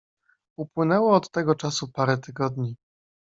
[0.57, 2.75] "Upłynęło od tego czasu parę tygodni."